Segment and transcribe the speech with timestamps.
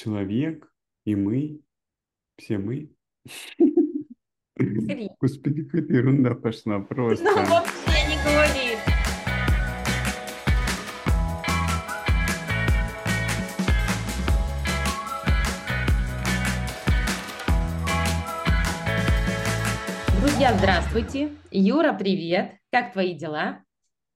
[0.00, 0.66] человек,
[1.04, 1.60] и мы,
[2.38, 2.90] все мы.
[5.20, 7.24] Господи, какая ерунда пошла просто.
[7.24, 8.78] Ну, вообще не говори.
[20.18, 21.36] Друзья, здравствуйте.
[21.50, 22.52] Юра, привет.
[22.72, 23.62] Как твои дела?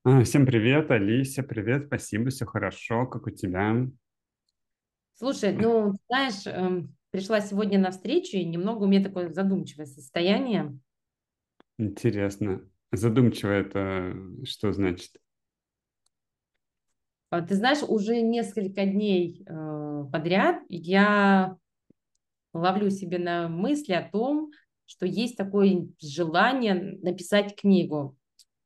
[0.05, 3.87] А, всем привет, Алися, привет, спасибо, все хорошо, как у тебя?
[5.15, 10.77] Слушай, ну, знаешь, эм, пришла сегодня на встречу, и немного у меня такое задумчивое состояние.
[11.79, 12.69] Интересно.
[12.91, 15.13] Задумчиво это что значит?
[17.31, 21.57] А, ты знаешь, уже несколько дней э, подряд я
[22.53, 24.51] ловлю себе на мысли о том,
[24.87, 28.17] что есть такое желание написать книгу.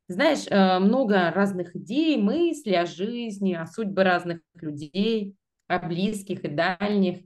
[0.09, 5.37] Знаешь, э, много разных идей, мыслей о жизни, о судьбе разных людей,
[5.69, 7.21] о близких и дальних.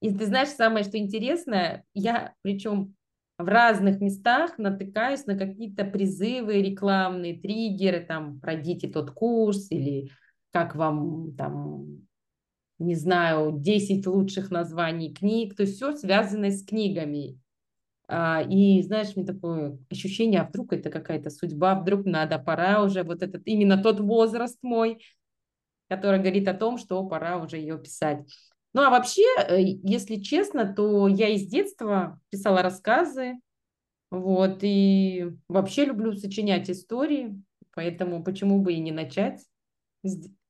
[0.00, 2.94] И ты знаешь, самое что интересное, я причем
[3.38, 10.10] в разных местах натыкаюсь на какие-то призывы рекламные, триггеры, там, пройдите тот курс или
[10.52, 12.06] как вам там,
[12.78, 17.38] не знаю, 10 лучших названий книг, то есть все связанное с книгами.
[18.08, 23.02] А, и знаешь, мне такое ощущение, а вдруг это какая-то судьба, вдруг надо, пора уже,
[23.02, 24.98] вот этот именно тот возраст мой,
[25.88, 28.26] который говорит о том, что пора уже ее писать.
[28.74, 33.34] Ну а вообще, э, если честно, то я из детства писала рассказы,
[34.10, 37.42] вот, и вообще люблю сочинять истории,
[37.74, 39.44] поэтому почему бы и не начать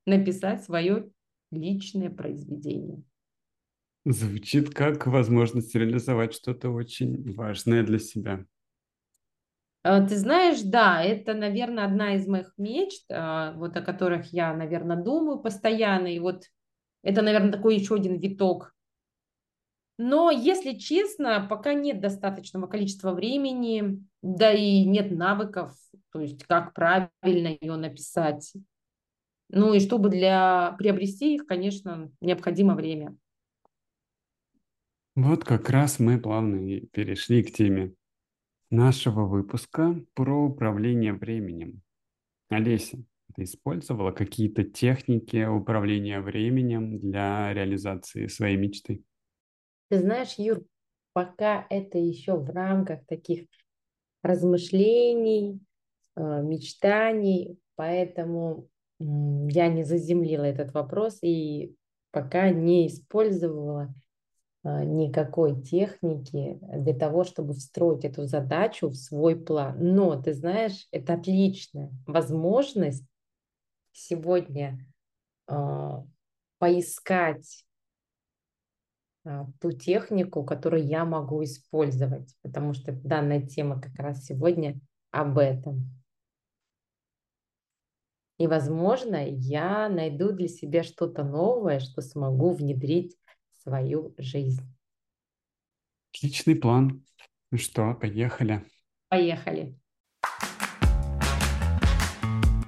[0.04, 1.10] написать свое
[1.50, 3.02] личное произведение.
[4.04, 8.44] Звучит как возможность реализовать что-то очень важное для себя.
[9.86, 14.52] А, ты знаешь, да, это, наверное, одна из моих мечт, а, вот о которых я,
[14.52, 16.08] наверное, думаю постоянно.
[16.08, 16.42] И вот
[17.04, 18.74] это, наверное, такой еще один виток.
[19.96, 25.72] Но, если честно, пока нет достаточного количества времени, да и нет навыков,
[26.10, 28.54] то есть как правильно ее написать.
[29.50, 33.16] Ну и чтобы для приобрести их, конечно, необходимо время.
[35.14, 37.94] Вот как раз мы плавно и перешли к теме
[38.70, 41.82] нашего выпуска про управление временем.
[42.48, 42.98] Олеся,
[43.34, 49.02] ты использовала какие-то техники управления временем для реализации своей мечты?
[49.88, 50.62] Ты знаешь, Юр,
[51.12, 53.46] пока это еще в рамках таких
[54.22, 55.60] размышлений,
[56.16, 61.74] э, мечтаний, поэтому я не заземлила этот вопрос и
[62.10, 63.94] пока не использовала
[64.66, 69.76] никакой техники для того, чтобы встроить эту задачу в свой план.
[69.78, 73.06] Но, ты знаешь, это отличная возможность
[73.92, 74.78] сегодня
[75.48, 76.02] э,
[76.58, 77.64] поискать
[79.24, 85.38] э, ту технику, которую я могу использовать, потому что данная тема как раз сегодня об
[85.38, 85.90] этом.
[88.38, 93.16] И, возможно, я найду для себя что-то новое, что смогу внедрить
[93.66, 94.62] свою жизнь.
[96.14, 97.04] Отличный план.
[97.50, 98.64] Ну что, поехали.
[99.08, 99.76] Поехали.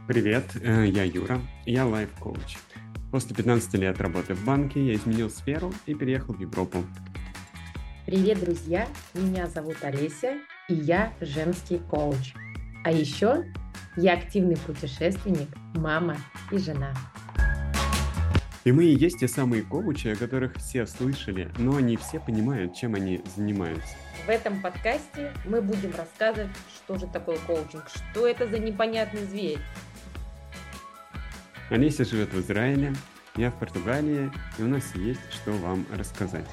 [0.08, 2.56] Привет, э, я Юра, я лайф-коуч.
[3.12, 6.84] После 15 лет работы в банке я изменил сферу и переехал в Европу.
[8.04, 8.88] Привет, друзья!
[9.14, 10.38] Меня зовут Олеся,
[10.68, 12.34] и я женский коуч.
[12.84, 13.44] А еще
[13.96, 16.16] я активный путешественник, мама
[16.50, 16.92] и жена.
[18.64, 22.74] И мы и есть те самые коучи, о которых все слышали, но не все понимают,
[22.74, 23.94] чем они занимаются.
[24.26, 29.58] В этом подкасте мы будем рассказывать, что же такое коучинг, что это за непонятный зверь.
[31.70, 32.94] Олеся живет в Израиле,
[33.36, 36.48] я в Португалии, и у нас есть что вам рассказать.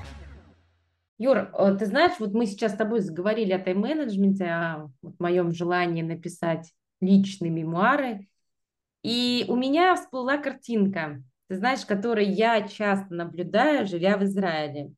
[1.18, 5.52] Юр, э, ты знаешь, вот мы сейчас с тобой заговорили о тайм-менеджменте, о вот моем
[5.52, 6.72] желании написать
[7.02, 8.28] личные мемуары,
[9.02, 14.94] и у меня всплыла картинка– ты знаешь, который я часто наблюдаю, живя в Израиле.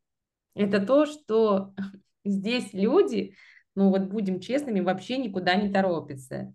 [0.55, 1.73] Это то, что
[2.25, 3.35] здесь люди,
[3.75, 6.53] ну вот будем честными, вообще никуда не торопятся.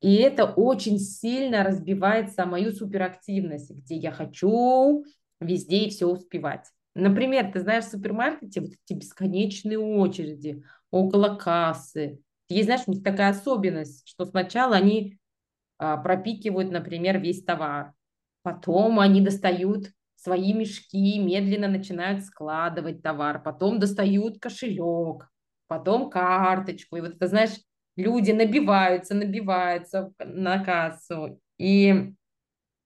[0.00, 5.04] И это очень сильно разбивает мою суперактивность, где я хочу
[5.40, 6.70] везде и все успевать.
[6.94, 12.20] Например, ты знаешь, в супермаркете вот эти бесконечные очереди около кассы.
[12.48, 15.18] Есть, знаешь, у них такая особенность, что сначала они
[15.78, 17.92] а, пропикивают, например, весь товар.
[18.46, 25.28] Потом они достают свои мешки, медленно начинают складывать товар, потом достают кошелек,
[25.66, 26.94] потом карточку.
[26.96, 27.56] И вот это, знаешь,
[27.96, 31.40] люди набиваются, набиваются на кассу.
[31.58, 32.12] И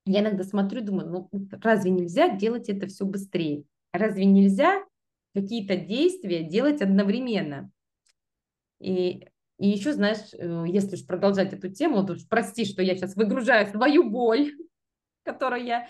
[0.07, 3.65] Я иногда смотрю, думаю, ну разве нельзя делать это все быстрее?
[3.93, 4.83] Разве нельзя
[5.35, 7.71] какие-то действия делать одновременно?
[8.81, 9.27] И,
[9.59, 13.67] и еще, знаешь, э, если уж продолжать эту тему, то прости, что я сейчас выгружаю
[13.67, 14.53] свою боль,
[15.25, 15.89] которую я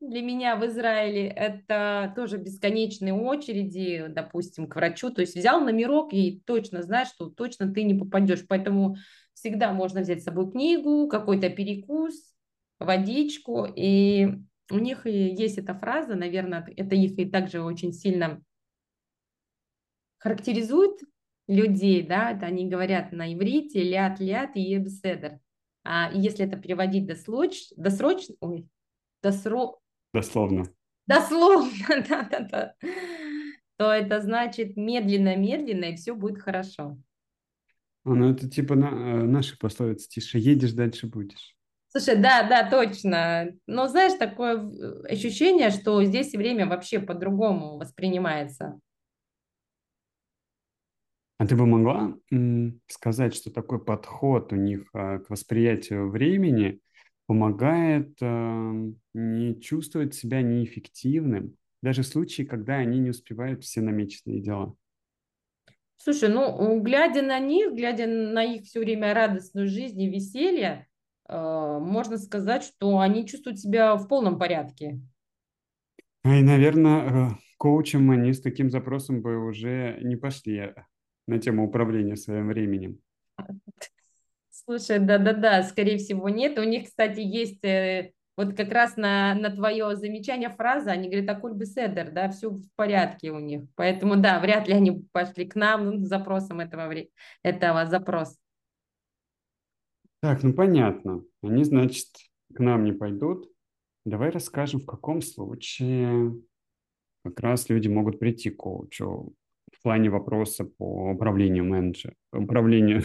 [0.00, 5.10] для меня в Израиле это тоже бесконечные очереди, допустим, к врачу.
[5.10, 8.46] То есть взял номерок и точно знаешь, что точно ты не попадешь.
[8.46, 8.96] Поэтому
[9.34, 12.14] всегда можно взять с собой книгу, какой-то перекус,
[12.78, 13.66] водичку.
[13.74, 14.28] И
[14.70, 18.40] у них есть эта фраза, наверное, это их и также очень сильно
[20.18, 21.00] характеризует
[21.46, 25.40] людей, да, это они говорят на иврите лят-лят и ебседер.
[25.90, 28.68] А если это переводить досрочно, досрочно, ой,
[29.22, 29.78] досро,
[30.12, 30.66] Дословно.
[31.06, 31.70] Дословно,
[32.08, 32.74] да-да-да.
[33.78, 36.98] То это значит медленно-медленно, и все будет хорошо.
[38.04, 41.56] А, ну это типа на, э, наши пословицы, тише едешь, дальше будешь.
[41.90, 43.52] Слушай, да, да, точно.
[43.66, 44.70] Но знаешь, такое
[45.04, 48.78] ощущение, что здесь время вообще по-другому воспринимается.
[51.38, 52.14] А ты бы могла
[52.88, 56.80] сказать, что такой подход у них а, к восприятию времени
[57.26, 64.40] помогает э, не чувствовать себя неэффективным, даже в случае, когда они не успевают все намеченные
[64.40, 64.74] дела.
[65.98, 70.88] Слушай, ну, глядя на них, глядя на их все время радостную жизнь и веселье,
[71.28, 75.00] э, можно сказать, что они чувствуют себя в полном порядке.
[76.24, 80.72] И, наверное, э, коучем они с таким запросом бы уже не пошли
[81.28, 82.98] на тему управления своим временем.
[84.50, 86.58] Слушай, да-да-да, скорее всего нет.
[86.58, 91.36] У них, кстати, есть э, вот как раз на, на твое замечание фраза, они говорят,
[91.36, 93.64] а бы седер, да, все в порядке у них.
[93.76, 96.94] Поэтому, да, вряд ли они пошли к нам с запросом этого,
[97.42, 98.36] этого запроса.
[100.20, 101.22] Так, ну понятно.
[101.42, 102.08] Они, значит,
[102.52, 103.50] к нам не пойдут.
[104.04, 106.34] Давай расскажем, в каком случае
[107.24, 109.34] как раз люди могут прийти к коучу
[109.78, 113.04] в плане вопроса по управлению менеджера, управлению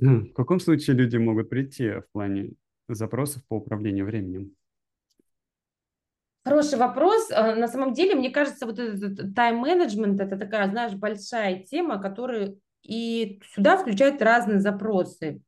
[0.00, 2.52] В каком случае люди могут прийти в плане
[2.88, 4.54] запросов по управлению временем?
[6.44, 7.30] Хороший вопрос.
[7.30, 12.56] А, на самом деле, мне кажется, вот этот тайм-менеджмент– это такая, знаешь, большая тема, которая
[12.82, 15.42] и сюда включают разные запросы.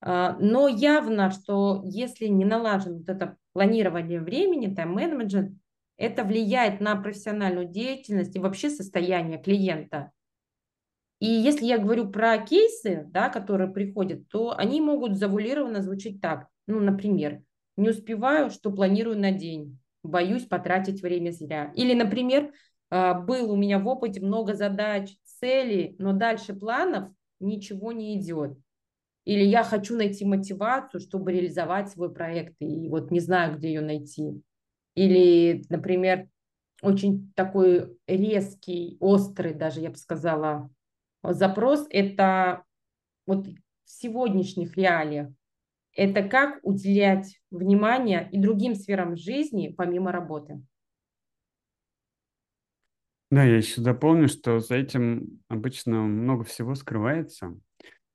[0.00, 5.59] А, но явно, что если не налажено вот это планирование времени, тайм-менеджмент,
[6.00, 10.12] это влияет на профессиональную деятельность и вообще состояние клиента.
[11.20, 16.46] И если я говорю про кейсы, да, которые приходят, то они могут завулированно звучать так.
[16.66, 17.42] Ну, например,
[17.76, 21.70] не успеваю, что планирую на день, боюсь потратить время зря.
[21.76, 22.50] Или, например,
[22.88, 27.10] а, был у меня в опыте много задач, целей, но дальше планов
[27.40, 28.56] ничего не идет.
[29.26, 33.82] Или я хочу найти мотивацию, чтобы реализовать свой проект, и вот не знаю, где ее
[33.82, 34.42] найти.
[35.00, 36.28] Или, например,
[36.82, 40.68] очень такой резкий, острый, даже я бы сказала,
[41.22, 42.64] запрос– это
[43.26, 43.54] вот в
[43.86, 45.30] сегодняшних реалиях,
[45.96, 50.62] это как уделять внимание и другим сферам жизни помимо работы.
[53.30, 57.58] Да, я еще дополню, что за этим обычно много всего скрывается.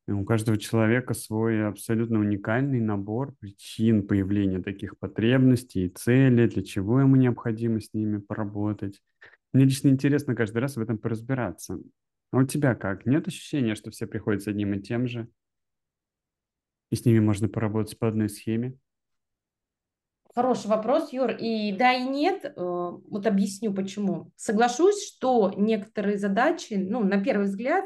[0.07, 6.99] У каждого человека свой абсолютно уникальный набор причин появления таких потребностей и целей, для чего
[6.99, 9.01] ему необходимо с ними поработать.
[9.51, 11.79] Мне лично интересно каждый раз в этом поразбираться.
[12.31, 13.07] А у тебя как?
[13.07, 15.27] Нет ощущения, что все приходят с одним и тем же?
[16.91, 18.77] И с ними можно поработать по одной схеме?
[20.35, 21.31] Хороший вопрос, Юр.
[21.31, 22.43] И да, и нет.
[22.43, 24.31] Э, вот объясню почему.
[24.35, 27.85] Соглашусь, что некоторые задачи, ну, на первый взгляд,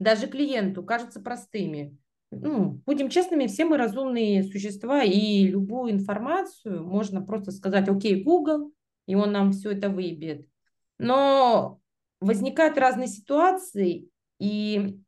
[0.00, 1.96] даже клиенту кажутся простыми.
[2.32, 8.72] Ну, будем честными, все мы разумные существа, и любую информацию можно просто сказать, окей, Google,
[9.06, 10.46] и он нам все это выбьет.
[10.98, 11.80] Но
[12.20, 15.00] возникают разные ситуации и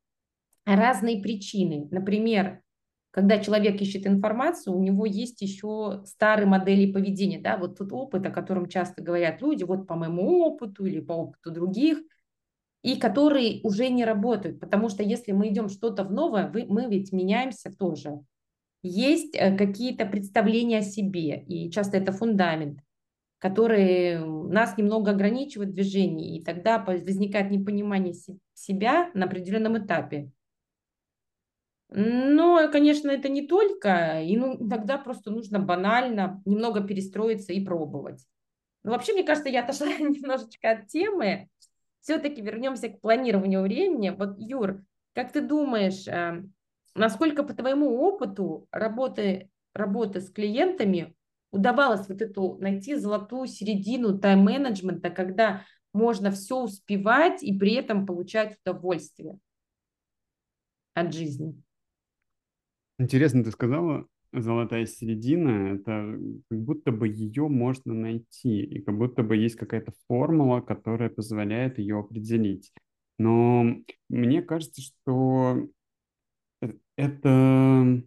[0.66, 1.88] разные причины.
[1.90, 2.60] Например,
[3.12, 8.26] когда человек ищет информацию, у него есть еще старые модели поведения, да, вот тот опыт,
[8.26, 11.98] о котором часто говорят люди, вот по моему опыту или по опыту других,
[12.82, 17.12] и которые уже не работают, потому что если мы идем что-то в новое, мы ведь
[17.12, 18.20] меняемся тоже.
[18.82, 22.80] Есть э, какие-то представления о себе, и часто это фундамент
[23.42, 28.14] которые нас немного ограничивают в движении, и тогда возникает непонимание
[28.54, 30.30] себя на определенном этапе.
[31.88, 38.24] Но, конечно, это не только, и ну, иногда просто нужно банально немного перестроиться и пробовать.
[38.84, 41.48] Но вообще, мне кажется, я отошла немножечко от темы.
[42.02, 44.10] Все-таки вернемся к планированию времени.
[44.10, 46.44] Вот, Юр, как ты думаешь, э,
[46.94, 51.14] насколько по твоему опыту работы работы с клиентами
[51.50, 58.58] удавалось вот эту найти золотую середину тайм-менеджмента, когда можно все успевать и при этом получать
[58.64, 59.38] удовольствие
[60.94, 61.62] от жизни.
[62.98, 69.22] Интересно, ты сказала, золотая середина, это как будто бы ее можно найти, и как будто
[69.22, 72.72] бы есть какая-то формула, которая позволяет ее определить.
[73.18, 73.76] Но
[74.08, 75.68] мне кажется, что
[76.62, 78.02] э, это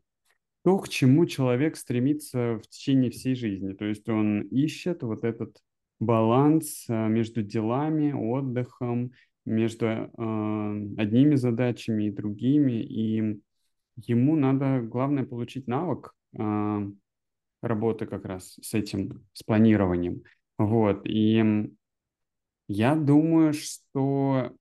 [0.63, 3.73] то, к чему человек стремится в течение всей жизни.
[3.73, 5.57] То есть он ищет вот этот
[5.99, 9.11] баланс э, между делами, отдыхом,
[9.45, 10.09] между э,
[10.97, 12.81] одними задачами и другими.
[12.81, 13.39] И
[13.97, 16.14] ему надо, главное, получить навык
[17.61, 20.23] работы как раз с этим, с планированием.
[20.57, 21.01] Вот.
[21.05, 21.69] И
[22.67, 24.51] я думаю, что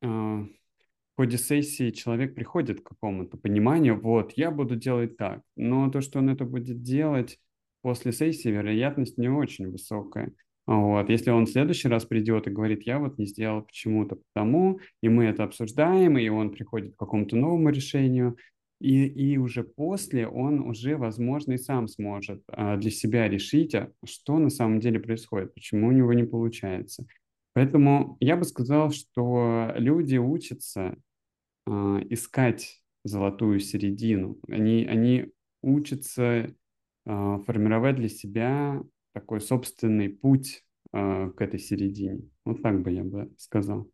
[0.00, 0.48] в
[1.16, 5.42] ходе сессии человек приходит к какому-то пониманию, вот, я буду делать так.
[5.56, 7.38] Но то, что он это будет делать
[7.82, 10.32] после сессии, вероятность не очень высокая.
[10.66, 11.10] Вот.
[11.10, 15.08] Если он в следующий раз придет и говорит, я вот не сделал почему-то потому, и
[15.08, 18.36] мы это обсуждаем, и он приходит к какому-то новому решению,
[18.82, 23.92] и, и уже после он уже, возможно, и сам сможет а, для себя решить, а
[24.04, 27.06] что на самом деле происходит, почему у него не получается.
[27.52, 30.96] Поэтому я бы сказал, что люди учатся
[31.66, 31.70] э,
[32.10, 34.38] искать золотую середину.
[34.48, 36.54] Они, они учатся
[37.04, 38.80] формировать для себя
[39.12, 42.20] такой собственный путь к этой середине.
[42.44, 43.90] Вот так бы я бы сказал.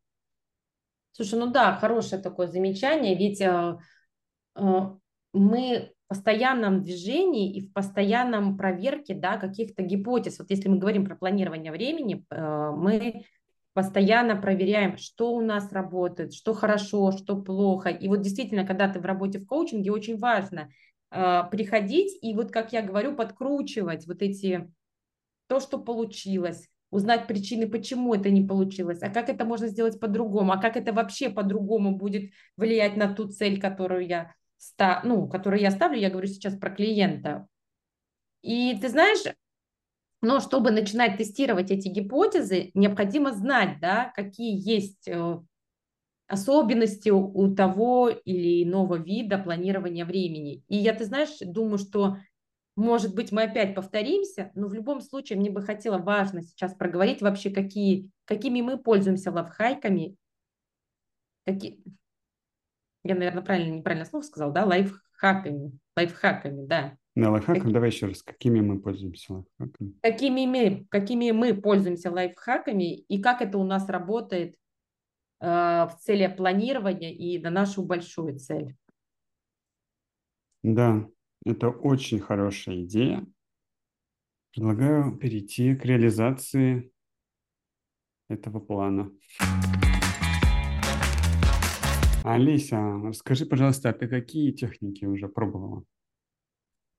[1.12, 3.42] Слушай, ну да, хорошее такое замечание, ведь
[5.32, 10.38] мы в постоянном движении и в постоянном проверке да, каких-то гипотез.
[10.38, 13.24] Вот если мы говорим про планирование времени, э, мы
[13.74, 17.90] постоянно проверяем, что у нас работает, что хорошо, что плохо.
[17.90, 20.70] И вот действительно, когда ты в работе в коучинге, очень важно
[21.10, 24.72] э, приходить и вот, как я говорю, подкручивать вот эти,
[25.46, 30.52] то, что получилось, узнать причины, почему это не получилось, а как это можно сделать по-другому,
[30.52, 35.62] а как это вообще по-другому будет влиять на ту цель, которую я, ста, ну, которую
[35.62, 37.46] я ставлю, я говорю сейчас про клиента.
[38.42, 39.24] И ты знаешь,
[40.20, 45.38] но чтобы начинать тестировать эти гипотезы, необходимо знать, да, какие есть э,
[46.26, 50.62] особенности у того или иного вида планирования времени.
[50.68, 52.18] И я, ты знаешь, думаю, что,
[52.76, 57.22] может быть, мы опять повторимся, но в любом случае мне бы хотела важно сейчас проговорить
[57.22, 60.16] вообще, какие, какими мы пользуемся лайфхаками.
[61.46, 61.82] Какие...
[63.08, 66.98] Я, наверное, правильно, неправильно слово сказал, да, лайфхаками, лайфхаками, да.
[67.14, 67.72] На лайфхаках, Какие...
[67.72, 69.94] давай еще раз, какими мы пользуемся лайфхаками?
[70.02, 74.56] Какими мы, какими мы пользуемся лайфхаками и как это у нас работает
[75.40, 78.76] э, в цели планирования и на нашу большую цель.
[80.62, 81.08] Да,
[81.46, 83.24] это очень хорошая идея.
[84.52, 86.92] Предлагаю перейти к реализации
[88.28, 89.10] этого плана.
[92.28, 95.84] Алися, скажи, пожалуйста, а ты какие техники уже пробовала?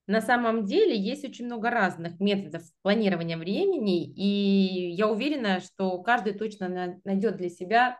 [0.08, 6.34] На самом деле есть очень много разных методов планирования времени, и я уверена, что каждый
[6.34, 8.00] точно найдет для себя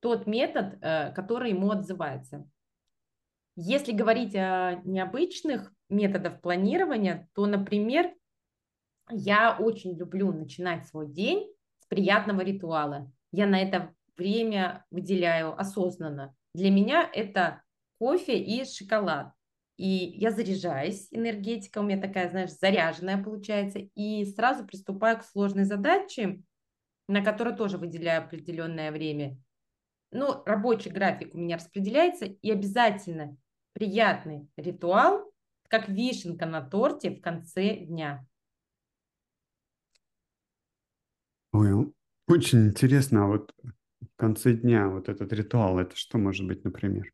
[0.00, 2.50] тот метод, э, который ему отзывается.
[3.54, 8.12] Если говорить о необычных методах планирования, то, например,
[9.08, 11.48] я очень люблю начинать свой день
[11.78, 13.08] с приятного ритуала.
[13.30, 16.34] Я на это время выделяю осознанно.
[16.54, 17.62] Для меня это
[17.98, 19.32] кофе и шоколад.
[19.76, 25.64] И я заряжаюсь, энергетика у меня такая, знаешь, заряженная получается, и сразу приступаю к сложной
[25.64, 26.42] задаче,
[27.08, 29.36] на которую тоже выделяю определенное время.
[30.12, 33.36] Ну, рабочий график у меня распределяется, и обязательно
[33.72, 35.32] приятный ритуал,
[35.68, 38.24] как вишенка на торте в конце дня.
[41.52, 41.92] Ой,
[42.28, 43.52] очень интересно, а вот
[44.12, 47.12] в конце дня вот этот ритуал, это что может быть, например?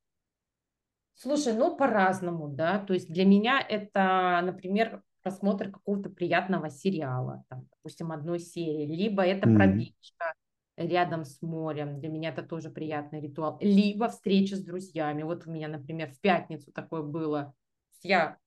[1.15, 2.79] Слушай, ну по-разному, да.
[2.79, 9.23] То есть для меня это, например, просмотр какого-то приятного сериала, там, допустим, одной серии, либо
[9.23, 9.57] это mm-hmm.
[9.57, 10.35] пробежка
[10.77, 15.23] рядом с морем, для меня это тоже приятный ритуал, либо встреча с друзьями.
[15.23, 17.55] Вот у меня, например, в пятницу такое было.
[18.03, 18.39] Я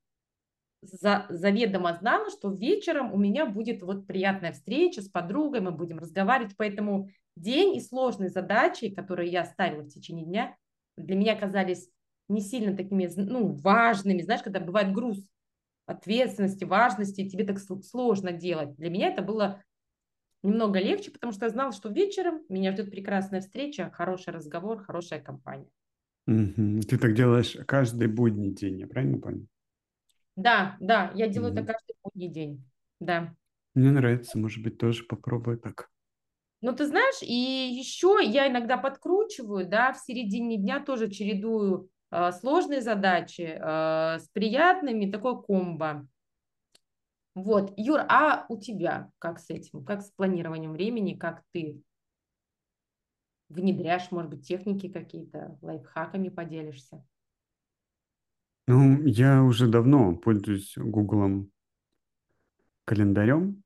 [0.82, 6.00] за, заведомо знала, что вечером у меня будет вот приятная встреча с подругой, мы будем
[6.00, 10.56] разговаривать, поэтому день и сложные задачи, которые я ставила в течение дня,
[10.98, 11.90] для меня казались
[12.30, 15.26] не сильно такими, ну, важными, знаешь, когда бывает груз
[15.86, 18.76] ответственности, важности, тебе так сложно делать.
[18.76, 19.64] Для меня это было
[20.44, 25.20] немного легче, потому что я знала, что вечером меня ждет прекрасная встреча, хороший разговор, хорошая
[25.22, 25.70] компания.
[26.28, 26.82] Угу.
[26.88, 29.48] Ты так делаешь каждый будний день, я правильно понял?
[30.36, 31.68] Да, да, я делаю это Мгм.
[31.68, 32.64] каждый будний день.
[33.00, 33.36] Да.
[33.76, 35.90] Мне нравится, может быть, тоже попробую так.
[36.64, 42.32] Ну, ты знаешь, и еще я иногда подкручиваю, да, в середине дня тоже чередую э,
[42.32, 46.08] сложные задачи э, с приятными, такой комбо.
[47.36, 51.82] Вот, Юр, а у тебя как с этим, как с планированием времени, как ты
[53.50, 57.06] внедряешь, может быть, техники какие-то, лайфхаками поделишься?
[58.68, 61.52] Ну, я уже давно пользуюсь Гуглом
[62.86, 63.63] календарем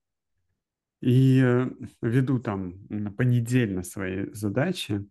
[1.01, 1.69] и э,
[2.01, 5.05] веду там понедельно свои задачи,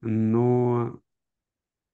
[0.00, 1.00] но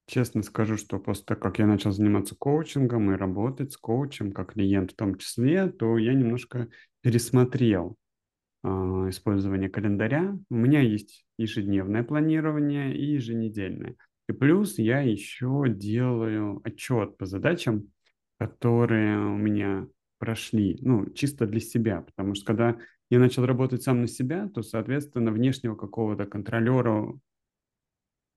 [0.07, 4.53] честно скажу, что после того, как я начал заниматься коучингом и работать с коучем, как
[4.53, 6.69] клиент в том числе, то я немножко
[7.01, 7.97] пересмотрел
[8.63, 10.37] а, использование календаря.
[10.49, 13.95] У меня есть ежедневное планирование и еженедельное.
[14.29, 17.91] И плюс я еще делаю отчет по задачам,
[18.37, 22.77] которые у меня прошли, ну, чисто для себя, потому что когда
[23.13, 27.13] я начал работать сам на себя, то, соответственно, внешнего какого-то контролера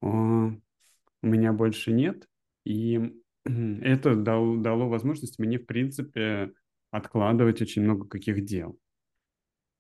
[0.03, 2.29] а, у меня больше нет,
[2.67, 3.15] и
[3.45, 6.53] это дало, дало возможность мне, в принципе,
[6.91, 8.79] откладывать очень много каких дел.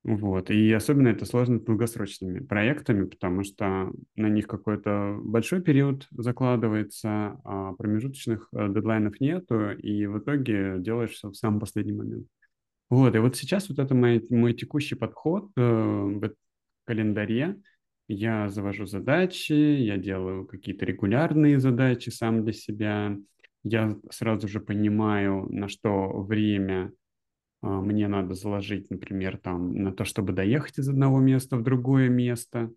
[0.02, 0.50] Вот.
[0.50, 7.38] И особенно это сложно с долгосрочными проектами, потому что на них какой-то большой период закладывается,
[7.44, 12.28] а промежуточных э, дедлайнов нету, и в итоге делаешь все в самый последний момент.
[12.88, 16.34] Вот, и вот сейчас вот это мой, мой текущий подход э, в
[16.84, 17.60] календаре.
[18.08, 23.16] Я завожу задачи, я делаю какие-то регулярные задачи сам для себя.
[23.64, 26.92] Я сразу же понимаю, на что время
[27.62, 32.08] а, мне надо заложить, например, там на то, чтобы доехать из одного места в другое
[32.08, 32.70] место.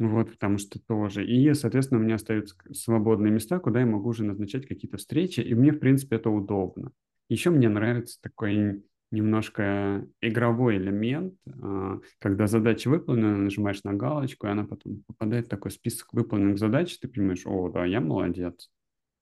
[0.00, 1.24] Вот, потому что тоже.
[1.24, 5.54] И, соответственно, у меня остаются свободные места, куда я могу уже назначать какие-то встречи, и
[5.54, 6.90] мне, в принципе, это удобно.
[7.28, 8.82] Еще мне нравится такой
[9.14, 15.50] немножко игровой элемент, а, когда задача выполнена, нажимаешь на галочку, и она потом попадает в
[15.50, 18.70] такой список выполненных задач, ты понимаешь, о, да, я молодец,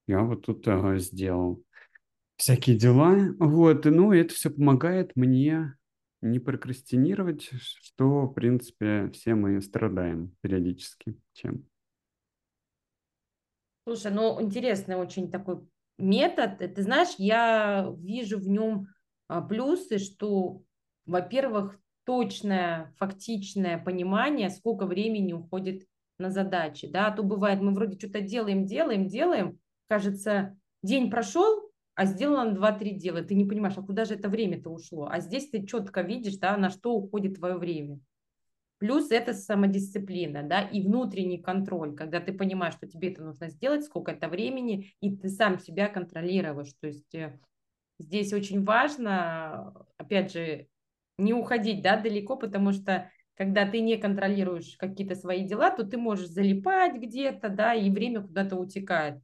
[0.07, 1.63] я вот тут ага, сделал
[2.37, 3.17] всякие дела.
[3.39, 5.77] Вот, ну, это все помогает мне
[6.23, 7.51] не прокрастинировать,
[7.83, 11.67] что, в принципе, все мы страдаем периодически чем.
[13.85, 15.61] Слушай, ну интересный очень такой
[15.99, 16.59] метод.
[16.59, 20.63] Ты знаешь, я вижу в нем а, плюсы, что,
[21.07, 25.87] во-первых, точное, фактичное понимание, сколько времени уходит
[26.19, 26.89] на задачи.
[26.89, 29.59] Да, а то бывает, мы вроде что-то делаем, делаем, делаем,
[29.89, 33.23] кажется, день прошел, а сделано два-три дела.
[33.23, 35.09] Ты не понимаешь, а куда же это время-то ушло?
[35.11, 38.01] А здесь ты четко видишь, да, на что уходит твое время.
[38.79, 43.85] Плюс это самодисциплина, да, и внутренний контроль, когда ты понимаешь, что тебе это нужно сделать,
[43.85, 46.73] сколько это времени, и ты сам себя контролируешь.
[46.81, 47.39] То есть э,
[48.03, 50.69] здесь очень важно, опять же,
[51.19, 55.97] не уходить, да, далеко, потому что когда ты не контролируешь какие-то свои дела, то ты
[55.97, 59.23] можешь залипать где-то, да, и время куда-то утекает.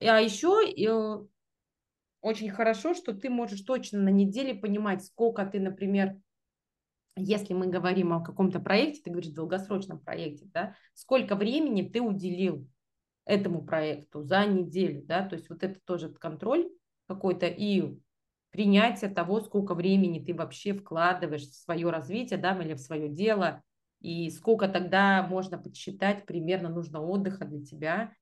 [0.00, 1.26] А еще э,
[2.20, 6.16] очень хорошо, что ты можешь точно на неделе понимать, сколько ты, например,
[7.16, 12.66] если мы говорим о каком-то проекте, ты говоришь долгосрочном проекте, да, сколько времени ты уделил
[13.24, 16.68] этому проекту за неделю, да, то есть вот это тоже контроль
[17.06, 17.98] какой-то и
[18.52, 23.62] принятие того, сколько времени ты вообще вкладываешь в свое развитие, да, или в свое дело,
[24.00, 28.14] и сколько тогда можно подсчитать примерно нужно отдыха для тебя,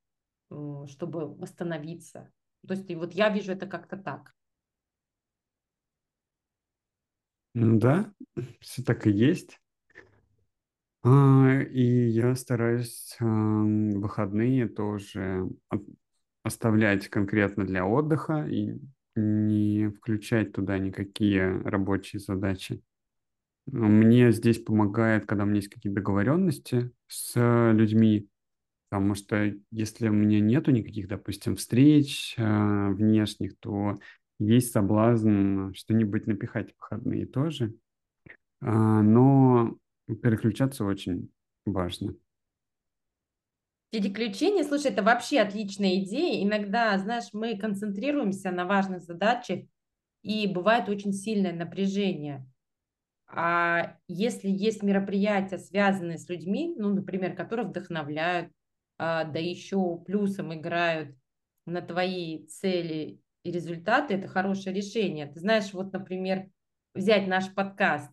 [0.87, 2.31] чтобы восстановиться.
[2.67, 4.33] То есть вот я вижу это как-то так.
[7.55, 8.13] Да,
[8.61, 9.61] все так и есть.
[11.03, 15.49] А, и я стараюсь выходные тоже
[16.43, 18.79] оставлять конкретно для отдыха и
[19.21, 22.83] не включать туда никакие рабочие задачи.
[23.67, 28.29] Мне здесь помогает, когда у меня есть какие-то договоренности с людьми,
[28.89, 33.99] потому что если у меня нету никаких, допустим, встреч а, внешних, то
[34.41, 37.75] есть соблазн что-нибудь напихать в выходные тоже.
[38.61, 39.77] А, но
[40.23, 41.31] переключаться очень
[41.65, 42.17] важно.
[43.91, 46.45] Переключение, слушай, это вообще отличная идея.
[46.45, 49.61] Иногда, знаешь, мы концентрируемся на важных задачах,
[50.23, 52.47] и бывает очень сильное напряжение.
[53.27, 58.53] А если есть мероприятия, связанные с людьми, ну, например, которые вдохновляют,
[58.99, 61.17] а, да еще плюсом играют
[61.65, 65.27] на твои цели и результаты, это хорошее решение.
[65.27, 66.51] Ты знаешь, вот, например,
[66.95, 68.11] взять наш подкаст.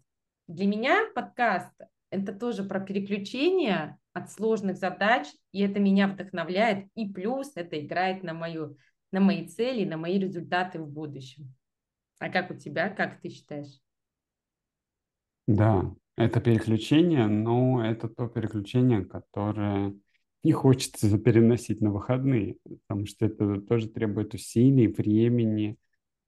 [0.47, 1.75] Для меня подкаст–
[2.09, 8.23] это тоже про переключение от сложных задач, и это меня вдохновляет, и плюс это играет
[8.23, 8.77] на, мою,
[9.11, 11.53] на мои цели, на мои результаты в будущем.
[12.19, 13.79] А как у тебя, как ты считаешь?
[15.47, 19.93] Да, это переключение, но это то переключение, которое
[20.43, 25.77] не хочется переносить на выходные, потому что это тоже требует усилий, времени,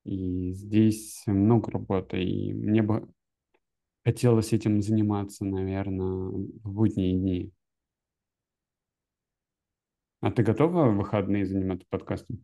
[0.05, 3.09] и здесь много работы, и мне бы
[4.05, 6.29] хотелось этим заниматься, наверное,
[6.63, 7.51] в будние дни.
[10.21, 12.43] А ты готова в выходные заниматься подкастом?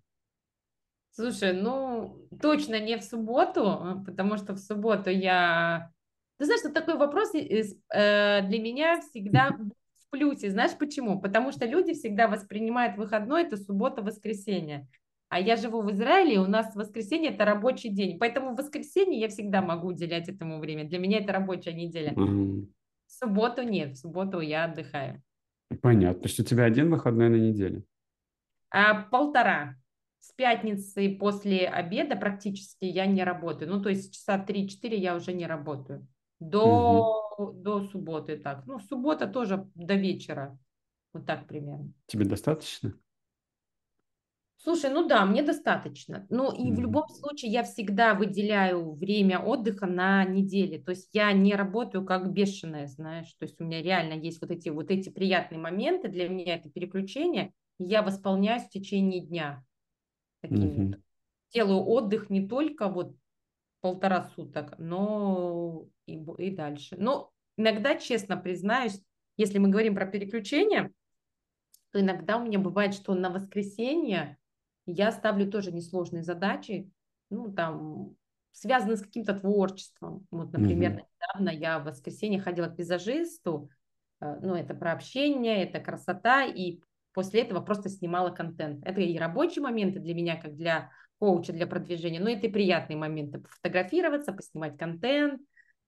[1.11, 5.89] Слушай, ну, точно не в субботу, потому что в субботу я...
[6.37, 10.51] Ты знаешь, что такой вопрос э, для меня всегда в плюсе.
[10.51, 11.21] Знаешь почему?
[11.21, 14.87] Потому что люди всегда воспринимают выходной, это суббота-воскресенье.
[15.29, 18.19] А я живу в Израиле, и у нас воскресенье это рабочий день.
[18.19, 20.85] Поэтому в воскресенье я всегда могу уделять этому время.
[20.85, 22.11] Для меня это рабочая неделя.
[22.13, 22.67] Mm.
[23.07, 25.21] В субботу нет, в субботу я отдыхаю.
[25.81, 26.21] Понятно.
[26.21, 27.83] То есть у тебя один выходной на неделе?
[28.69, 29.75] А, полтора.
[30.19, 33.71] С пятницы после обеда практически я не работаю.
[33.71, 36.07] Ну, то есть часа 3-4 я уже не работаю.
[36.39, 37.51] До, угу.
[37.53, 38.65] до субботы так.
[38.65, 40.57] Ну, суббота тоже до вечера.
[41.13, 41.93] Вот так примерно.
[42.07, 42.93] Тебе достаточно?
[44.57, 46.25] Слушай, ну да, мне достаточно.
[46.29, 50.79] Ну и в любом случае я всегда выделяю время отдыха на неделе.
[50.79, 53.31] То есть я не работаю как бешеная, знаешь.
[53.37, 56.07] То есть у меня реально есть вот эти вот эти приятные моменты.
[56.07, 57.53] Для меня это переключение.
[57.77, 59.63] Я восполняюсь в течение дня.
[60.41, 60.93] Такими.
[60.93, 61.01] mm
[61.53, 63.15] Делаю отдых не только вот
[63.79, 66.97] полтора суток, но и, и дальше.
[66.97, 68.99] Но иногда, честно признаюсь,
[69.37, 70.91] если мы говорим про переключение,
[71.91, 74.37] то иногда у меня бывает, что на воскресенье
[74.85, 76.89] я ставлю тоже несложные задачи,
[77.29, 78.15] ну, там,
[78.51, 80.25] связанные с каким-то творчеством.
[80.31, 81.05] Вот, например, mm-hmm.
[81.35, 83.69] недавно я в воскресенье ходила к визажисту,
[84.21, 86.79] э, ну, это про общение, это красота, и
[87.13, 88.85] после этого просто снимала контент.
[88.85, 92.97] Это и рабочие моменты для меня, как для коуча, для продвижения, но это и приятные
[92.97, 93.39] моменты.
[93.39, 95.41] Пофотографироваться, поснимать контент,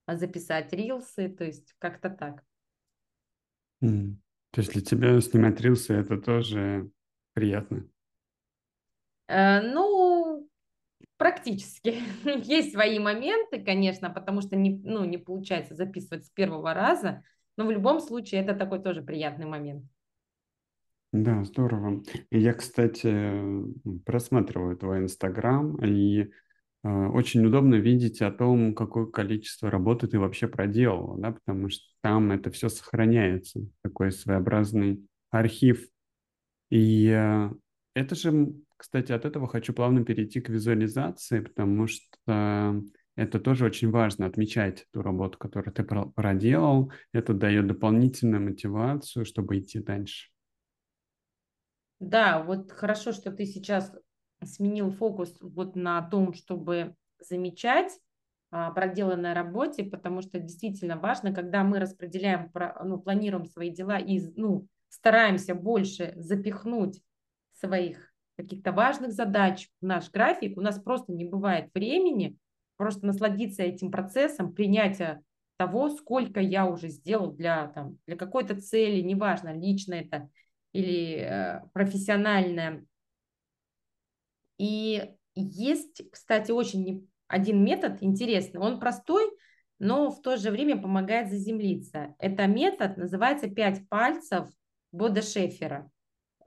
[0.07, 2.43] записать рилсы, то есть как-то так.
[3.83, 4.15] Mm.
[4.51, 6.89] То есть для тебя снимать рилсы это тоже
[7.33, 7.88] приятно?
[9.27, 10.47] Э, ну,
[11.17, 12.01] практически.
[12.43, 17.23] Есть свои моменты, конечно, потому что не, ну, не получается записывать с первого раза,
[17.57, 19.83] но в любом случае это такой тоже приятный момент.
[21.13, 22.03] Да, здорово.
[22.31, 23.09] Я, кстати,
[24.05, 26.29] просматриваю твой Инстаграм, и
[26.83, 31.85] э, очень удобно видеть о том, какое количество работы ты вообще проделала, да, потому что
[32.01, 35.87] там это все сохраняется, такой своеобразный архив.
[36.69, 37.51] И э,
[37.95, 42.81] это же кстати, от этого хочу плавно перейти к визуализации, потому что
[43.15, 46.91] это тоже очень важно, отмечать ту работу, которую ты проделал.
[47.11, 50.29] Это дает дополнительную мотивацию, чтобы идти дальше.
[51.99, 53.91] Да, вот хорошо, что ты сейчас
[54.43, 57.91] сменил фокус вот на том, чтобы замечать
[58.51, 62.51] а, проделанной работе, потому что действительно важно, когда мы распределяем,
[62.83, 67.01] ну, планируем свои дела и ну, стараемся больше запихнуть
[67.53, 72.38] своих каких-то важных задач в наш график, у нас просто не бывает времени
[72.78, 75.23] просто насладиться этим процессом, принятия
[75.58, 80.30] того, сколько я уже сделал для, там, для какой-то цели, неважно, лично это
[80.71, 82.86] или э, профессиональное.
[84.60, 89.26] И есть, кстати, очень один метод интересный, он простой,
[89.80, 92.15] но в то же время помогает заземлиться.
[92.19, 94.47] Это метод называется «Пять пальцев»
[94.91, 95.89] Бода Шефера.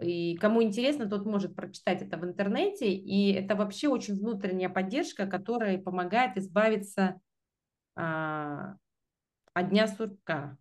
[0.03, 2.91] И кому интересно, тот может прочитать это в интернете.
[2.93, 7.21] И это вообще очень внутренняя поддержка, которая помогает избавиться
[7.97, 8.77] а,
[9.53, 10.57] от дня сурка.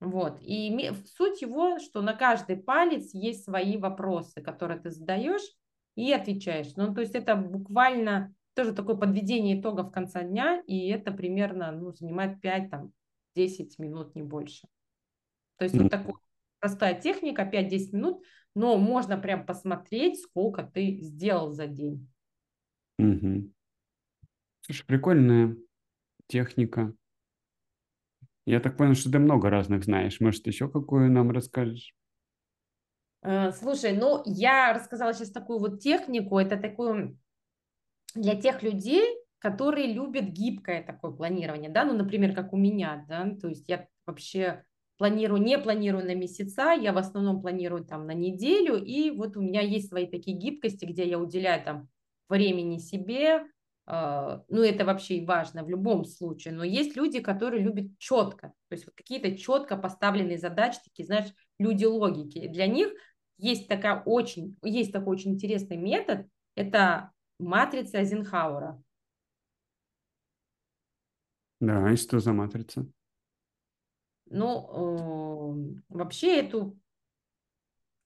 [0.00, 0.38] Вот.
[0.40, 5.42] И суть его, что на каждый палец есть свои вопросы, которые ты задаешь
[5.94, 6.74] и отвечаешь.
[6.76, 11.92] Ну, то есть это буквально тоже такое подведение итогов конца дня, и это примерно ну,
[11.92, 12.90] занимает 5-10
[13.78, 14.66] минут, не больше.
[15.58, 16.14] То есть вот такой
[16.62, 22.08] простая техника, 5-10 минут, но можно прям посмотреть, сколько ты сделал за день.
[23.00, 23.52] Угу.
[24.60, 25.56] Слушай, прикольная
[26.28, 26.94] техника.
[28.46, 30.20] Я так понял, что ты много разных знаешь.
[30.20, 31.92] Может, еще какую нам расскажешь?
[33.22, 36.38] Э, слушай, ну, я рассказала сейчас такую вот технику.
[36.38, 37.18] Это такую
[38.14, 39.02] для тех людей,
[39.40, 43.88] которые любят гибкое такое планирование, да, ну, например, как у меня, да, то есть я
[44.06, 44.64] вообще
[45.02, 49.40] планирую, не планирую на месяца, я в основном планирую там на неделю, и вот у
[49.42, 51.88] меня есть свои такие гибкости, где я уделяю там
[52.28, 53.44] времени себе,
[53.88, 58.52] э, ну это вообще и важно в любом случае, но есть люди, которые любят четко,
[58.68, 62.92] то есть вот какие-то четко поставленные задачи, такие, знаешь, люди логики, для них
[63.38, 67.10] есть такая очень, есть такой очень интересный метод, это
[67.40, 68.80] матрица Эйзенхауэра.
[71.58, 72.86] Да, и что за матрица?
[74.34, 76.78] Ну, э, вообще эту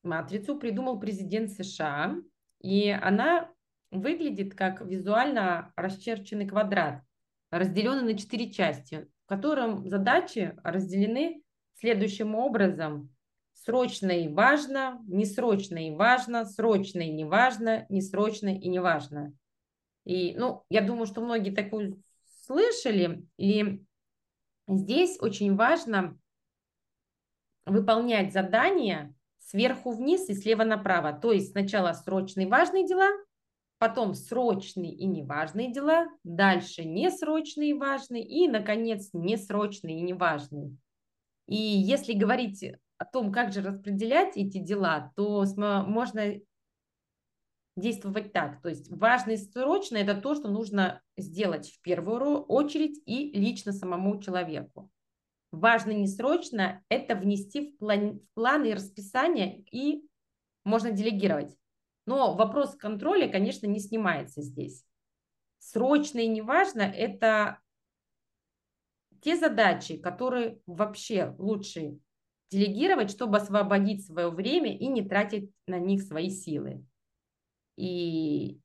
[0.02, 2.16] матрицу придумал президент США,
[2.60, 3.48] и она
[3.92, 7.02] выглядит как визуально расчерченный квадрат,
[7.52, 11.44] разделенный на четыре части, в котором задачи разделены
[11.78, 13.14] следующим образом.
[13.52, 19.32] Срочно и важно, несрочно и важно, срочно и не важно, несрочно и не важно.
[20.04, 22.02] И, ну, я думаю, что многие такую
[22.46, 23.85] слышали, и
[24.68, 26.18] здесь очень важно
[27.64, 31.12] выполнять задания сверху вниз и слева направо.
[31.12, 33.08] То есть сначала срочные важные дела,
[33.78, 40.76] потом срочные и неважные дела, дальше несрочные и важные, и, наконец, несрочные и неважные.
[41.46, 42.64] И если говорить
[42.98, 46.40] о том, как же распределять эти дела, то можно
[47.76, 48.60] действовать так.
[48.62, 53.72] То есть важно и срочно– это то, что нужно сделать в первую очередь и лично
[53.72, 54.90] самому человеку.
[55.52, 60.02] Важно не срочно– это внести в, план, в планы и расписание, и
[60.64, 61.54] можно делегировать.
[62.06, 64.84] Но вопрос контроля, конечно, не снимается здесь.
[65.58, 67.60] Срочно и неважно– это
[69.20, 71.98] те задачи, которые вообще лучше
[72.50, 76.84] делегировать, чтобы освободить свое время и не тратить на них свои силы.
[77.76, 78.60] И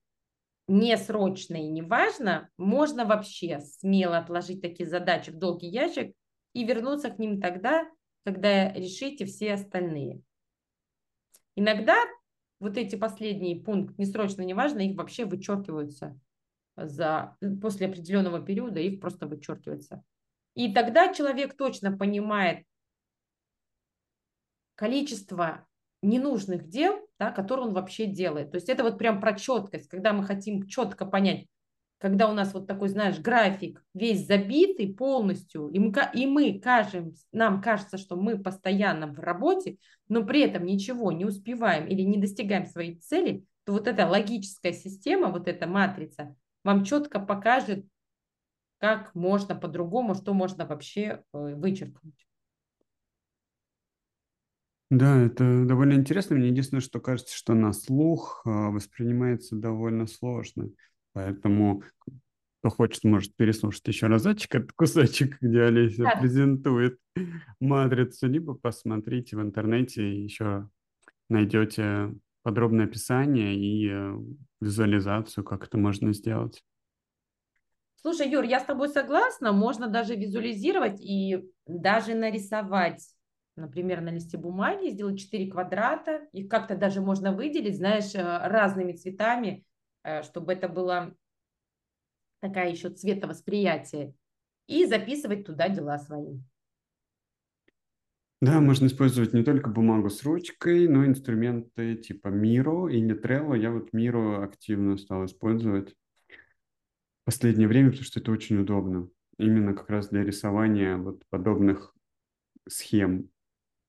[0.67, 6.15] не срочно и не важно, можно вообще смело отложить такие задачи в долгий ящик
[6.53, 7.89] и вернуться к ним тогда,
[8.23, 10.21] когда решите все остальные.
[11.55, 11.95] Иногда
[12.59, 16.17] вот эти последние пункты, не срочно, не важно, их вообще вычеркиваются
[16.77, 20.03] за, после определенного периода, их просто вычеркиваются.
[20.53, 22.65] И тогда человек точно понимает
[24.75, 25.67] количество
[26.01, 28.49] ненужных дел, да, которые он вообще делает.
[28.49, 31.45] То есть это вот прям про четкость, когда мы хотим четко понять,
[31.99, 37.13] когда у нас вот такой, знаешь, график весь забитый полностью, и мы, и мы кажем,
[37.31, 39.77] нам кажется, что мы постоянно в работе,
[40.09, 44.73] но при этом ничего не успеваем или не достигаем своей цели, то вот эта логическая
[44.73, 47.85] система, вот эта матрица, вам четко покажет,
[48.79, 52.25] как можно по-другому, что можно вообще э, вычеркнуть.
[54.91, 56.35] Да, это довольно интересно.
[56.35, 60.69] Мне единственное, что кажется, что на слух а, воспринимается довольно сложно.
[61.13, 61.81] Поэтому
[62.59, 66.17] кто хочет, может переслушать еще разочек этот кусочек, где Олеся да.
[66.19, 66.99] презентует
[67.61, 70.69] матрицу, либо посмотрите в интернете, еще
[71.29, 74.17] найдете подробное описание и э,
[74.59, 76.65] визуализацию, как это можно сделать.
[77.95, 79.53] Слушай, Юр, я с тобой согласна.
[79.53, 83.15] Можно даже визуализировать и даже нарисовать
[83.61, 88.93] например, на листе бумаги, сделать 4 квадрата, их как-то даже можно выделить, знаешь, э, разными
[88.93, 89.65] цветами,
[90.03, 91.15] э, чтобы это было
[92.41, 94.13] такая еще цветовосприятие,
[94.67, 96.39] и записывать туда дела свои.
[98.41, 103.55] Да, можно использовать не только бумагу с ручкой, но и инструменты типа Miro или Trello.
[103.55, 105.95] Я вот Miro активно стал использовать
[107.21, 109.09] в последнее время, потому что это очень удобно.
[109.37, 111.93] Именно как раз для рисования вот подобных
[112.67, 113.29] схем.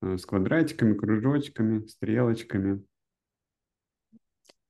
[0.02, 2.84] Э, с квадратиками, кружочками, стрелочками.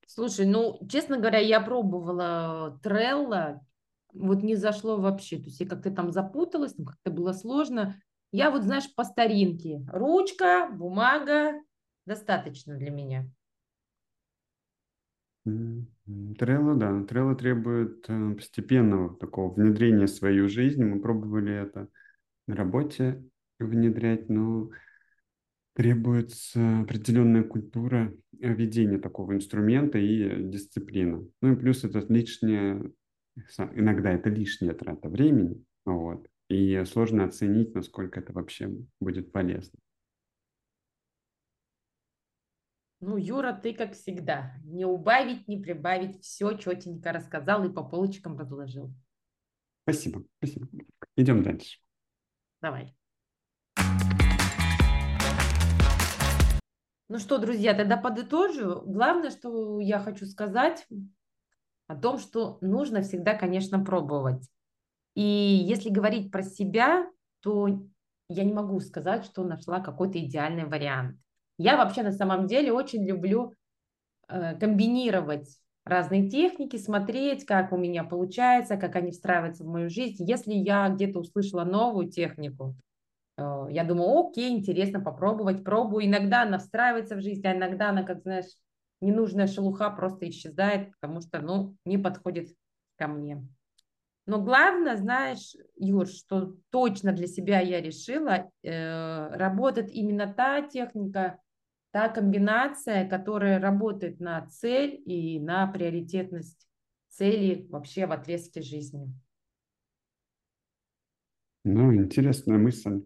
[0.07, 3.65] Слушай, ну, честно говоря, я пробовала Трелла,
[4.13, 5.39] вот не зашло вообще.
[5.39, 7.99] То есть я как-то там запуталась, ну, как-то было сложно.
[8.31, 9.83] Я вот, знаешь, по старинке.
[9.91, 11.53] Ручка, бумага,
[12.05, 13.27] достаточно для меня.
[15.45, 17.03] Трелло, да.
[17.05, 20.85] Трелло требует э, постепенного такого внедрения в свою жизнь.
[20.85, 21.89] Мы пробовали это
[22.47, 23.25] на работе
[23.59, 24.71] внедрять, но
[25.75, 31.25] требуется определенная культура ведения такого инструмента и дисциплина.
[31.41, 32.93] Ну и плюс это лишнее,
[33.75, 39.79] иногда это лишняя трата времени, вот, и сложно оценить, насколько это вообще будет полезно.
[43.01, 48.39] Ну, Юра, ты как всегда, не убавить, не прибавить, все четенько рассказал и по полочкам
[48.39, 48.95] разложил.
[49.83, 50.69] Спасибо, спасибо.
[51.17, 51.79] Идем дальше.
[52.61, 52.95] Давай.
[57.09, 58.83] Ну что, друзья, тогда подытожу.
[58.87, 60.87] Главное, что я хочу сказать
[61.87, 64.49] о том, что нужно всегда, конечно, пробовать.
[65.15, 67.07] И если говорить про себя,
[67.41, 67.69] то
[68.29, 71.19] я не могу сказать, что нашла какой-то идеальный вариант.
[71.59, 73.53] Я вообще на самом деле очень люблю
[74.29, 80.25] э, комбинировать разные техники, смотреть, как у меня получается, как они встраиваются в мою жизнь.
[80.25, 82.75] Если я где-то услышала новую технику,
[83.71, 86.07] я думаю, окей, интересно попробовать, пробую.
[86.07, 88.51] Иногда она встраивается в жизнь, а иногда она, как знаешь,
[89.01, 92.55] ненужная шелуха просто исчезает, потому что, ну, не подходит
[92.97, 93.47] ко мне.
[94.27, 101.41] Но главное, знаешь, Юр, что точно для себя я решила, э, работает именно та техника,
[101.91, 106.69] та комбинация, которая работает на цель и на приоритетность
[107.09, 109.13] цели вообще в отрезке жизни.
[111.65, 113.03] Ну, интересная мысль.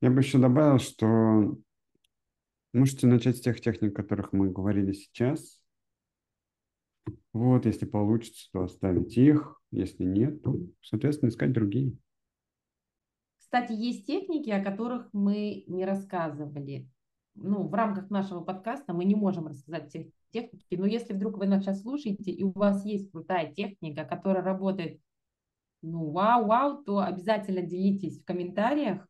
[0.00, 1.58] Я бы еще добавил, что
[2.72, 5.60] можете начать с тех техник, о которых мы говорили сейчас.
[7.32, 9.60] Вот, если получится, то оставить их.
[9.70, 11.96] Если нет, то, соответственно, искать другие.
[13.38, 16.88] Кстати, есть техники, о которых мы не рассказывали.
[17.34, 21.46] Ну, в рамках нашего подкаста мы не можем рассказать все техники, но если вдруг вы
[21.46, 25.00] нас сейчас слушаете, и у вас есть крутая техника, которая работает,
[25.80, 29.06] ну, вау-вау, то обязательно делитесь в комментариях.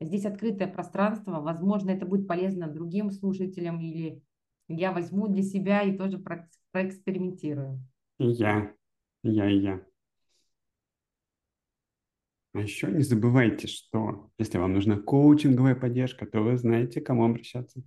[0.00, 4.22] Здесь открытое пространство, возможно, это будет полезно другим слушателям, или
[4.68, 6.22] я возьму для себя и тоже
[6.72, 7.80] проэкспериментирую.
[8.18, 8.74] И я,
[9.22, 9.86] и я, и я.
[12.52, 17.24] А еще не забывайте, что если вам нужна коучинговая поддержка, то вы знаете, к кому
[17.24, 17.82] обращаться.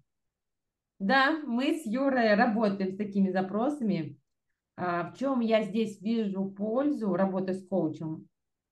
[0.99, 4.19] Да, мы с Юрой работаем с такими запросами.
[4.75, 8.27] А, в чем я здесь вижу пользу работы с коучем?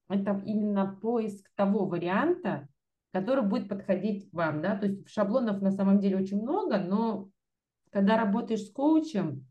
[0.08, 2.68] Это именно поиск того варианта,
[3.12, 4.62] который будет подходить вам.
[4.62, 4.76] Да?
[4.76, 7.30] То есть шаблонов на самом деле очень много, но
[7.90, 9.46] когда работаешь с коучем,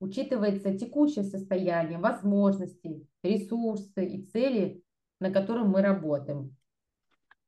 [0.00, 4.82] учитывается текущее состояние, возможности, ресурсы и цели,
[5.20, 6.56] на котором мы работаем.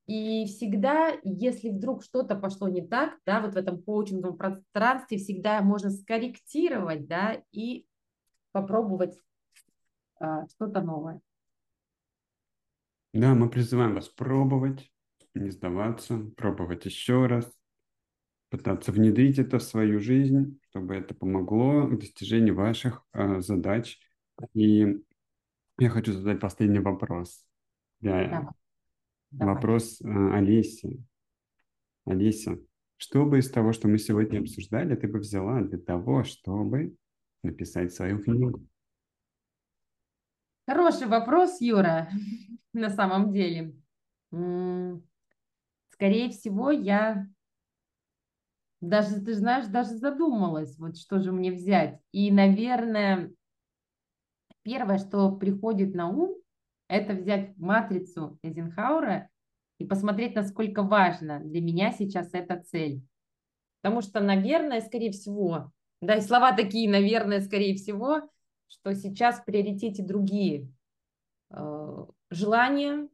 [0.07, 5.63] И всегда, если вдруг что-то пошло не так, да, вот в этом коучинговом пространстве всегда
[5.63, 7.87] можно скорректировать, да, и
[8.53, 9.19] попробовать
[10.21, 11.21] а, что-то новое.
[13.15, 14.91] Да, мы призываем вас пробовать,
[15.35, 17.49] не сдаваться, пробовать еще раз,
[18.51, 24.01] пытаться внедрить это в свою жизнь, чтобы это помогло к достижению ваших э, задач.
[24.53, 25.01] И
[25.79, 27.47] я хочу задать последний вопрос.
[28.01, 28.51] Я,
[29.31, 29.55] Давай.
[29.55, 31.05] Вопрос э, Олеси.
[32.07, 32.59] Олеся,
[32.97, 36.97] что бы из того, что мы сегодня обсуждали, ты бы взяла для того, чтобы
[37.45, 38.61] написать свою книгу?
[40.67, 42.09] Хороший вопрос, Юра,
[42.73, 43.75] на самом деле.
[45.91, 47.27] Скорее всего, я
[48.81, 52.01] даже, ты знаешь, даже задумалась, вот что же мне взять.
[52.13, 53.33] И, наверное,
[54.63, 56.35] первое, что приходит на ум,
[56.89, 59.29] это взять матрицу Эйзенхауэра
[59.79, 63.03] и посмотреть, насколько важна для меня сейчас эта цель.
[63.81, 68.29] Потому что, наверное, скорее всего, да, и слова такие, наверное, скорее всего,
[68.69, 70.71] что сейчас в приоритете другие
[71.51, 73.09] э, желания,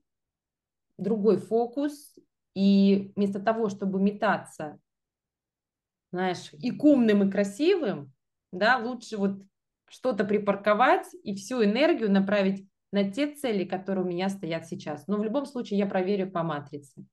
[0.98, 2.18] другой фокус,
[2.54, 4.80] и вместо того, чтобы метаться
[6.12, 8.12] знаешь, и к умным, и красивым,
[8.52, 9.42] да, лучше вот
[9.88, 15.06] что-то припарковать и всю энергию направить на те цели, которые у меня стоят сейчас.
[15.06, 17.04] Но в любом случае я проверю по матрице.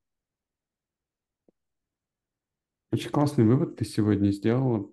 [2.91, 4.89] Очень классный вывод ты сегодня сделала,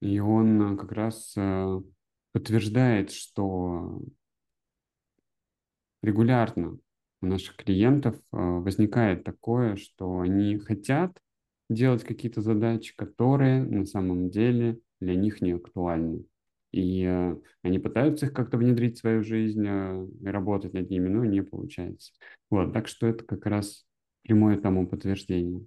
[0.00, 1.80] и он как раз э,
[2.32, 4.02] подтверждает, что
[6.02, 6.78] регулярно
[7.20, 11.16] у наших клиентов э, возникает такое, что они хотят
[11.70, 16.24] делать какие-то задачи, которые на самом деле для них не актуальны.
[16.72, 21.24] И э, они пытаются их как-то внедрить в свою жизнь, э, работать над ними, но
[21.24, 22.12] не получается.
[22.50, 23.86] Вот, так что это как раз
[24.22, 25.64] прямое тому подтверждение.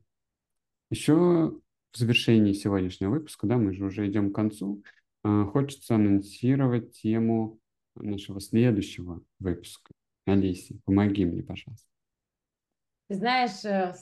[0.90, 4.84] Еще в завершении сегодняшнего выпуска, да, мы же уже идем к концу,
[5.52, 7.60] хочется анонсировать тему
[7.96, 9.92] нашего следующего выпуска.
[10.26, 11.88] Алиси, помоги мне, пожалуйста.
[13.10, 13.94] Знаешь, э,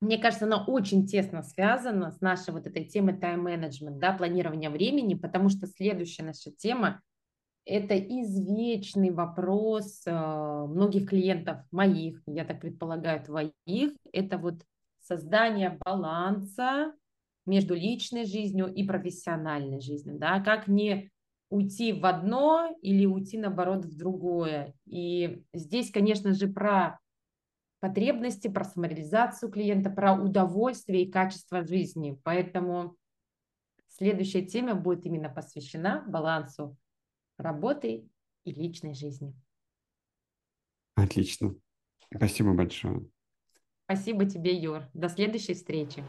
[0.00, 5.14] мне кажется, она очень тесно связана с нашей вот этой темой тайм-менеджмент, да, планирования времени,
[5.14, 7.00] потому что следующая наша тема–
[7.64, 14.62] это извечный вопрос э, многих клиентов моих, я так предполагаю, твоих, это вот
[15.00, 16.92] создание баланса
[17.46, 21.10] между личной жизнью и профессиональной жизнью, да, как не
[21.50, 24.74] уйти в одно или уйти, наоборот, в другое.
[24.86, 26.98] И здесь, конечно же, про
[27.80, 32.18] потребности, про самореализацию клиента, про удовольствие и качество жизни.
[32.22, 32.96] Поэтому
[33.88, 36.76] следующая тема будет именно посвящена балансу
[37.38, 38.08] работы
[38.44, 39.34] и личной жизни.
[40.94, 41.54] Отлично.
[42.14, 43.04] Спасибо большое.
[43.84, 44.84] Спасибо тебе, Юр.
[44.94, 46.04] До следующей встречи.